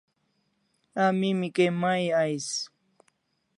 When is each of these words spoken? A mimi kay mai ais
A 1.03 1.05
mimi 1.19 1.47
kay 1.55 1.71
mai 1.81 2.05
ais 2.21 2.47